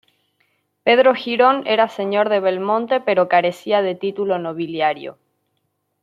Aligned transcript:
Pedro 0.83 1.13
Girón 1.13 1.61
era 1.67 1.87
señor 1.87 2.29
de 2.29 2.39
Belmonte 2.39 3.01
pero 3.01 3.27
carecía 3.29 3.83
de 3.83 3.93
título 3.93 4.39
nobiliario. 4.39 5.19